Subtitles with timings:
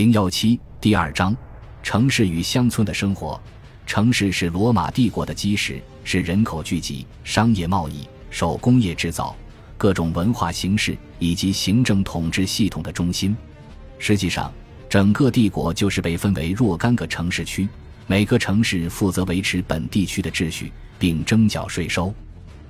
[0.00, 1.36] 零幺七第二章：
[1.82, 3.38] 城市与乡村的生活。
[3.84, 9.36] 城市是罗马帝国的基石，是人口聚集、商业贸易、手工业制造、
[9.76, 13.36] 各种文化形式以及行政统治系统的中心。
[13.98, 14.50] 实际上，
[14.88, 17.68] 整个帝国就是被分为若干个城市区，
[18.06, 22.10] 每个城市负责维持本地区的秩序，并征缴税收。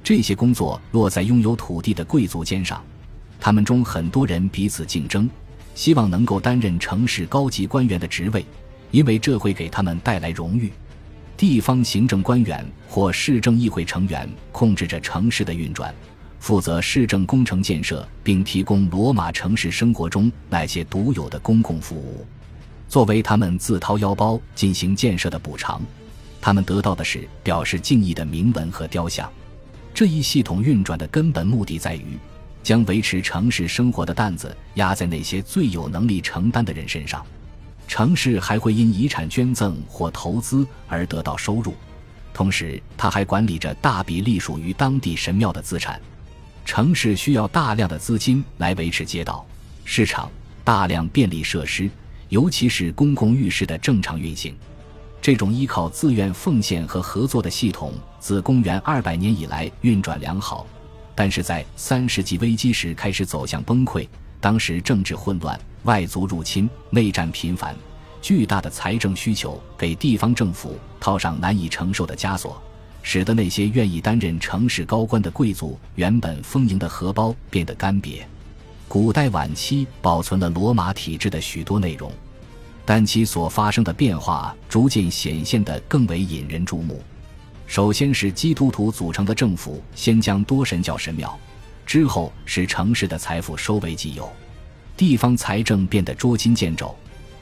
[0.00, 2.80] 这些工作落在拥有土地的贵族肩上，
[3.40, 5.28] 他们中很多人彼此竞争。
[5.76, 8.44] 希望能够担任城市高级官员的职位，
[8.90, 10.72] 因为这会给他们带来荣誉。
[11.36, 15.94] 地方行政官员或市政议会成员控制着城市的运转，
[16.40, 22.26] 负责市政工程建设，并提供罗马城市生活中那些独有的公共服务。
[22.88, 25.82] 作为他们自掏腰包进行建设的补偿，
[26.40, 29.30] 他们得到的是表示敬意的铭文和雕像。
[29.92, 32.18] 这一系统运转的根本目的在于。
[32.66, 37.24] 将维持城市生活的担子压在那些最有能力承担的人身上，
[37.86, 41.72] 城市还会因遗产捐赠或投资而得到收入，
[42.34, 46.00] 同时他还管理着大笔隶属于当地神庙的资产。
[46.64, 49.46] 城市需要大量的资金来维持街道、
[49.84, 50.28] 市场、
[50.64, 51.88] 大量便利设施，
[52.30, 54.52] 尤其是公共浴室的正常运行。
[55.22, 60.66] 这种依靠自愿奉献和合作的系统，自公元200年以来运转良好。
[61.16, 64.06] 但是在三世纪危机时开始走向崩溃。
[64.38, 67.74] 当时政治混乱、外族入侵、内战频繁，
[68.22, 72.62] 巨大的财政需求给地方政府套上难以承受的枷锁，
[73.02, 78.20] 使得那些愿意担任城市高官的贵族原本丰盈的荷包变得干瘪。
[78.86, 82.12] 古代晚期保存了罗马体制的许多内容，
[82.84, 87.02] 但其所发生的变化逐渐显现得更为引人注目。
[87.66, 91.36] 首先是基督徒组成的政府，先将多神教神庙，
[91.84, 94.30] 之后是城市的财富收为己有，
[94.96, 96.94] 地方财政变得捉襟见肘，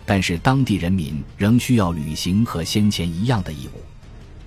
[0.07, 3.81] 但是当地人民仍需要履行和先前一样的义务。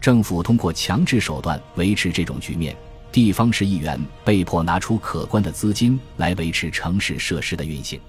[0.02, 2.75] 政府通过强制手段维持这种局面，
[3.11, 7.99] 地方市议员被迫拿出可观的资金来维持城市设施的运行，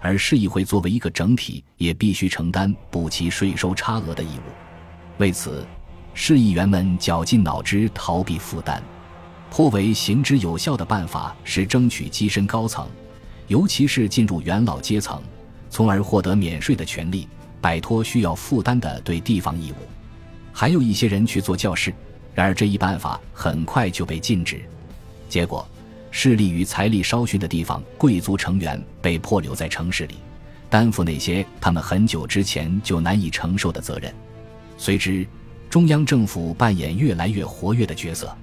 [0.00, 4.52] 而市议会作为一个整体，也必须承担补齐税收差额的义务。
[5.16, 5.66] 为此。
[6.20, 8.82] 市议员们绞尽脑汁逃避负担，
[9.52, 12.88] 颇为行之有效的办法是争取跻身高层，
[13.46, 15.22] 尤其是进入元老阶层，
[15.70, 17.28] 从而获得免税的权利，
[17.60, 19.76] 摆脱需要负担的对地方义务。
[20.52, 21.94] 还有一些人去做教士，
[22.34, 24.60] 然而这一办法很快就被禁止。
[25.28, 25.66] 结果，
[26.10, 30.16] 势力与财力稍逊的地方贵族成员被迫留在城市里，
[30.68, 34.12] 担负那些他们很久之前就难以承受的责任。
[34.76, 35.24] 随之。
[35.70, 38.34] 中央政府扮演越来越活跃的角色，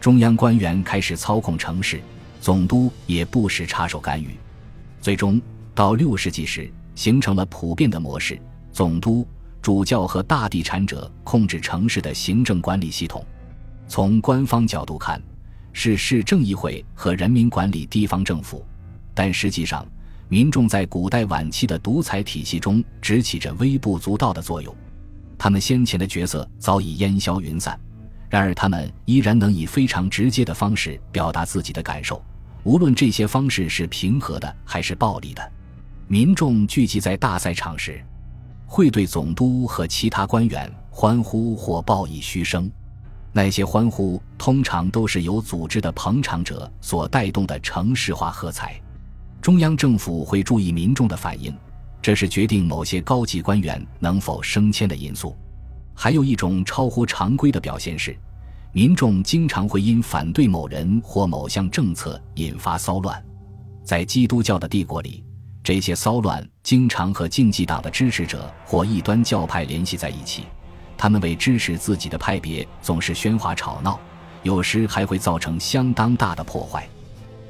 [0.00, 2.00] 中央官员开始操控城市，
[2.40, 4.36] 总督也不时插手干预。
[5.00, 5.40] 最终
[5.74, 9.26] 到六世纪时，形成了普遍的模式：总督、
[9.60, 13.24] 主教和大地产者控制城市的行政管理系统。
[13.88, 15.20] 从官方角度看，
[15.72, 18.64] 是市政议会和人民管理地方政府，
[19.12, 19.84] 但实际上，
[20.28, 24.72] 民众在古代晚期的独裁体系中只起着微不足道的作用。
[25.42, 27.80] 他们先前的角色早已烟消云散，
[28.28, 32.22] 然而他们依然能以非常直接的方式表达自己的感受，
[32.62, 35.52] 无论这些方式是平和的还是暴力的。
[36.08, 38.04] 民众聚集在大赛场时，
[38.66, 42.70] 会对总督和其他官员欢呼或报以嘘声。
[43.32, 48.78] 那些欢呼通常都是由组织的捧场者所带动的城市化喝彩。
[49.40, 51.50] 中央政府会注意民众的反应。
[52.02, 55.36] 这是决定某些高级官员能否升迁的因素。
[55.94, 58.16] 还有一种超乎常规的表现是，
[58.72, 63.22] 民众经常会因反对某人或某项政策引发骚乱。
[63.84, 65.22] 在基督教的帝国里，
[65.62, 70.44] 这些骚乱经常和竞技党的支持者或异端教派联系在一起。
[70.96, 73.98] 他们为支持自己的派别总是喧哗吵闹，
[74.42, 76.88] 有时还会造成相当大的破坏。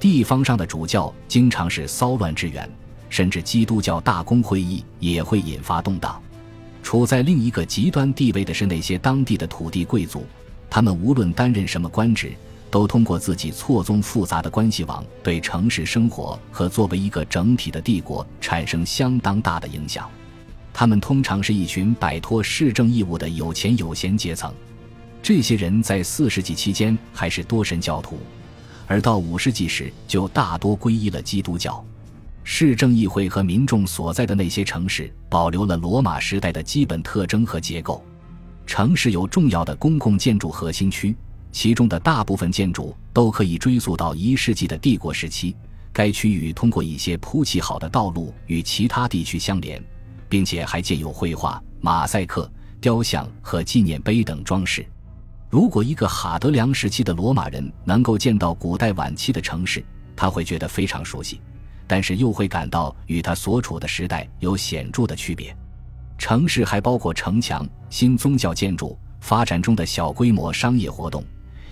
[0.00, 2.69] 地方上的主教经常是骚乱之源。
[3.10, 6.19] 甚至基督教大公会议也会引发动荡。
[6.82, 10.25] 处在另一个极端地位的是那些当地的土地贵族，
[10.70, 12.32] 他们无论担任什么官职，
[12.70, 20.08] 都通过自己错综复杂的关系网，对城市生活和作为一个整体的帝国产生相当大的影响。
[20.73, 24.55] 他们通常是一群摆脱市政义务的有钱有闲阶层。
[25.23, 28.19] 这些人在四世纪期间还是多神教徒，
[28.87, 31.84] 而到五世纪时就大多皈依了基督教。
[32.42, 38.04] 市政议会和民众所在的那些城市保留了罗马时代的基本特征和结构。
[38.66, 41.14] 城市有重要的公共建筑核心区，
[41.52, 45.54] 其中的大部分建筑都可以追溯到一世纪的帝国时期。
[45.92, 49.82] 该区域通过一些铺砌好的道路与其他地区相连，
[50.28, 52.48] 并且还建有绘画、马赛克、
[52.81, 54.86] 雕像和纪念碑等装饰。
[55.48, 59.84] 如果一个哈德良时期的罗马人能够见到古代晚期的城市，
[60.14, 61.40] 他会觉得非常熟悉，
[61.90, 65.52] 但是又会感到与他所处的时代有显著的区别。
[66.16, 71.25] 城市还包括城墙、新宗教建筑、发展中的小规模商业活动，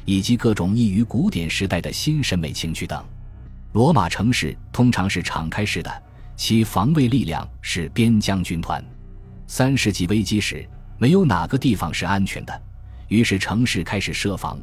[0.05, 3.01] 以及各种异于古典时代的新审美情趣等。
[3.75, 6.03] 罗马城市通常是敞开式的，
[6.35, 8.85] 其防卫力量是边疆军团。
[9.47, 10.69] 三世纪危机时，
[10.99, 12.63] 没有哪个地方是安全的。
[13.07, 14.59] 于是，城市开始设防。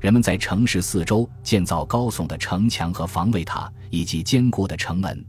[0.00, 5.22] 人们在城市四周建造高耸的城墙和防卫塔，以及坚固的城门。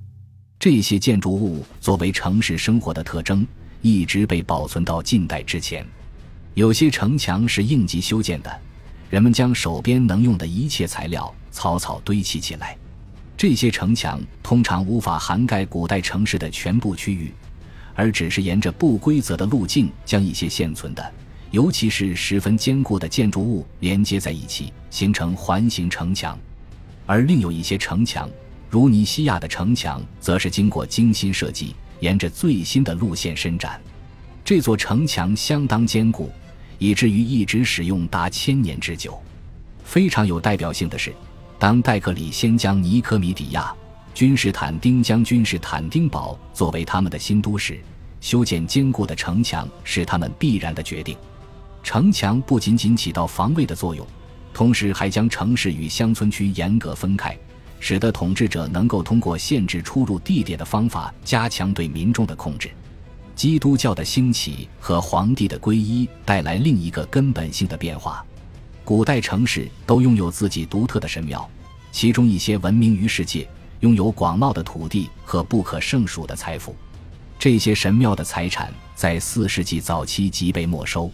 [0.58, 3.46] 这些建筑物作为城市生活的特征，
[3.82, 5.86] 一直被保存到近代之前。
[6.54, 8.60] 有些城墙是应急修建的，
[9.10, 12.78] 人们将手边能用的一切材料草草堆砌起来。
[13.36, 17.34] 这些城墙通常无法涵盖古代城市的全部区域，
[17.94, 21.14] 而只是沿着不规则的路径将一些现存的。
[21.52, 26.34] 尤其是十分坚固的建筑物连接在一起，形成环形城墙；
[27.06, 28.30] 而另有一些城墙，
[28.70, 33.80] 如尼西亚的城墙，则是经过精心设计，沿着最新的路线伸展。
[34.46, 36.32] 这座城墙相当坚固，
[36.80, 39.22] 以至于一直使用达千年之久。
[39.84, 41.14] 非常有代表性的是，
[41.60, 43.76] 当戴克里先将尼科米底亚、
[44.14, 47.78] 君士坦丁将军士坦丁堡作为他们的新都时，
[48.22, 51.18] 修建坚固的城墙是他们必然的决定。
[51.84, 54.06] 城墙不仅仅起到防卫的作用，
[54.54, 57.38] 同时还将城市与乡村区严格分开，
[57.80, 62.70] 使得统治者能够通过限制出入地点的方法加强对民众的控制。
[63.34, 68.24] 基督教的兴起和皇帝的皈依带来另一个根本性的变化。
[68.84, 71.50] 古代城市都拥有自己独特的神庙，
[71.92, 73.48] 其中一些闻名于世界，
[73.80, 76.76] 拥有广袤的土地和不可胜数的财富。
[77.40, 81.10] 这些神庙的财产在四世纪早期即被没收。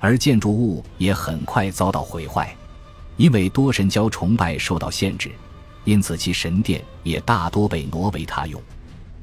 [0.00, 2.52] 而建筑物也很快遭到毁坏，
[3.16, 5.30] 因为多神教崇拜受到限制，
[5.84, 8.60] 因此其神殿也大多被挪为他用。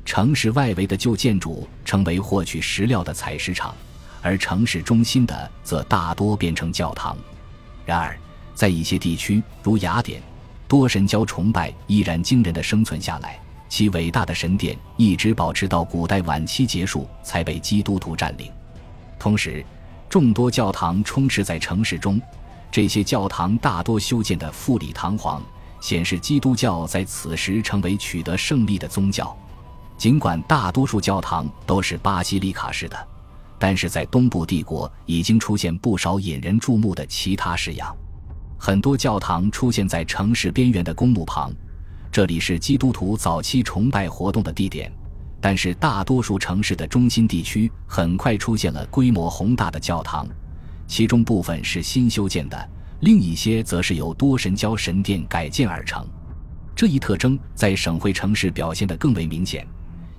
[0.06, 3.76] 城市外围的旧建筑成为获取石料的采石场，
[4.22, 7.18] 而城市中心的则大多变成教堂。
[7.86, 8.18] 然而，
[8.54, 10.22] 在一些地区，如雅典，
[10.68, 18.52] 多神教崇拜依然惊人的生存下来，其伟大的神殿一直保持到古代晚期结束才被基督徒占领。
[19.20, 19.66] 同时，
[20.10, 22.22] 众多教堂充斥在城市中，
[22.72, 25.44] 这些教堂大多修建的富丽堂皇，
[25.82, 29.36] 显示基督教在此时成为取得胜利的宗教。
[29.98, 33.08] 尽管大多数教堂都是巴西利卡式的，
[33.60, 37.96] 但是在东部帝国已经出现不少引人注目的其他式样。
[38.58, 41.52] 很多教堂出现在城市边缘的公墓旁，
[42.12, 44.92] 这里是基督徒早期崇拜活动的地点。
[45.40, 50.28] 但是，大多数城市的中心地区很快出现了规模宏大的教堂，
[50.88, 52.70] 其中部分是新修建的，
[53.02, 56.06] 另一些则是由多神教神殿改建而成。
[56.76, 59.66] 这一特征在省会城市表现得更为明显，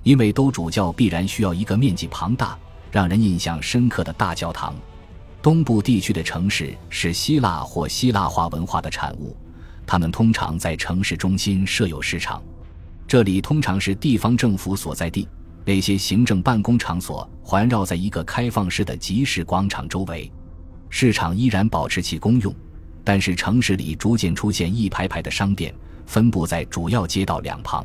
[0.03, 2.57] 因为都主教必然需要一个面积庞大、
[2.91, 4.73] 让人印象深刻的大教堂。
[5.41, 9.35] 东部地区的城市是希腊或希腊化文化的产物，
[9.85, 12.41] 他们通常在城市中心设有市场。
[13.09, 15.27] 这里通常是地方政府所在地，
[15.65, 20.31] 那些行政办公场所环绕在一个开放式的集市广场周围。
[20.91, 22.53] 市场依然保持其功用，
[23.03, 25.73] 但是城市里逐渐出现一排排的商店，
[26.05, 27.83] 分布在主要街道两旁。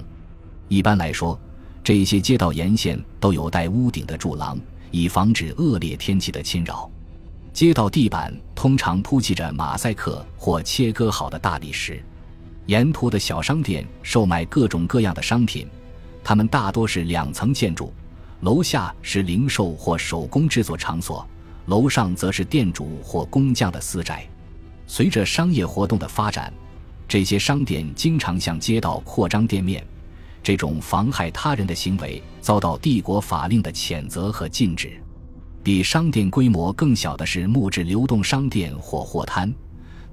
[0.69, 1.41] 一般来说，
[1.83, 4.61] 这些街道沿线都有带屋顶的柱廊，
[4.91, 6.91] 以防止恶劣天气的侵扰。
[7.51, 12.05] 街道地板通常铺砌着马赛克或切割好的大理石。
[12.67, 15.69] 沿途的小商店售卖各种各样的商品，
[16.23, 17.93] 它们大多是两层建筑，
[18.41, 21.27] 楼下是零售或手工制作场所，
[21.67, 24.27] 楼上则是店主或工匠的私宅。
[24.87, 26.53] 随着商业活动的发展，
[27.07, 29.87] 这些商店经常向街道扩张店面，
[30.43, 34.99] 这种妨害他人的行为遭到帝国法令的谴责和禁止。
[35.63, 39.51] 比商店规模更小的是木质流动商店或货摊。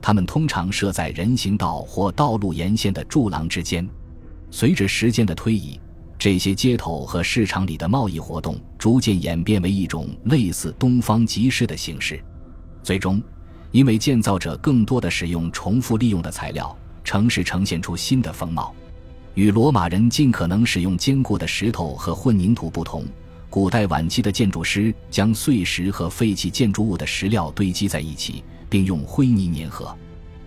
[0.02, 3.88] 它们通常设在人行道或道路沿线的柱廊之间。
[4.50, 5.80] 随着时间的推移，
[6.18, 12.22] 这些街头和市场里的贸易活动逐渐演变为一种类似东方集市的形式。
[12.84, 13.22] 最终，
[13.72, 18.76] 因为建造者更多的使用重复利用的材料，城市呈现出新的风貌。
[19.36, 23.06] 与罗马人尽可能使用坚固的石头和混凝土不同，
[23.50, 28.44] 古代晚期的建筑师将碎石和废弃建筑物的石料堆积在一起。
[28.72, 29.94] 并用灰泥粘合，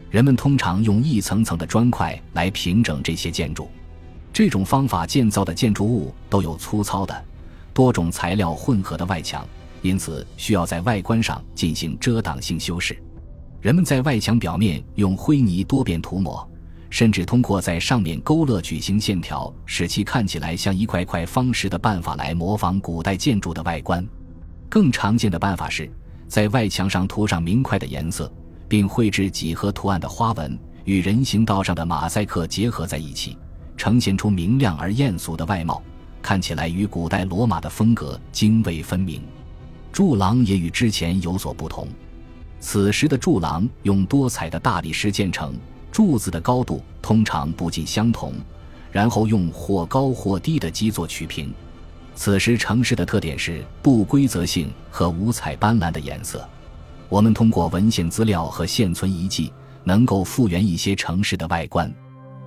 [0.09, 3.69] 人们通常用一层层的砖块来平整这些建筑。
[4.33, 7.25] 这种方法建造的建筑物都有粗糙的、
[7.75, 9.47] 多种材料混合的外墙，
[9.83, 12.97] 因此需要在外观上进行遮挡性修饰。
[13.61, 16.49] 人们在外墙表面用灰泥多遍涂抹，
[16.89, 24.03] 甚至通过在上面勾勒矩形线条，使其看起来像一块块方石的办法来模仿古代建筑的外观。
[24.71, 25.89] 更常见的办法是
[26.35, 28.29] 在外墙上涂上明快的颜色，
[28.67, 33.39] 并绘制几何图案的花纹，与人行道上的马赛克结合在一起，
[33.77, 35.81] 呈现出明亮而艳俗的外貌，
[36.21, 39.23] 看起来与古代罗马的风格泾渭分明。
[39.93, 41.87] 柱廊也与之前有所不同。
[42.59, 45.55] 此时的柱廊用多彩的大理石建成，
[45.93, 48.35] 柱子的高度通常不尽相同，
[48.91, 51.55] 然后用或高或低的基座曲平。
[52.15, 56.49] 此时城市的特点是不规则性和五彩斑斓的颜色。
[57.09, 59.53] 我们通过文献资料和现存遗迹，
[59.83, 61.93] 能够复原一些城市的外观。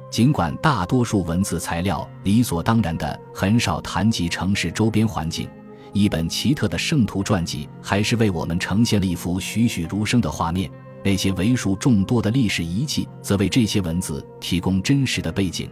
[0.10, 5.50] 尽管大多数文字材料理所当然的很少谈及城市周边环境。
[5.94, 10.70] 一本奇特的圣徒传记，还是为我们呈现了一幅栩栩如生的画面。
[11.04, 15.70] 那些为数众多的历史遗迹，则为这些文字提供真实的背景。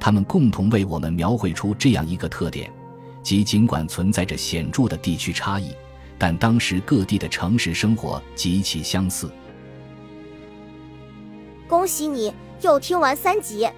[0.00, 2.72] 它们共同为我们描绘出这样一个特点：
[3.22, 5.70] 即尽管存在着显著的地区差异，
[6.18, 9.30] 但当时各地的城市生活极其相似。
[11.68, 13.68] 恭喜你又听完三集，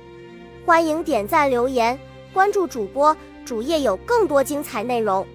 [0.67, 1.99] 欢迎点赞、留言、
[2.33, 5.27] 关注主播，主页有更多精彩内容。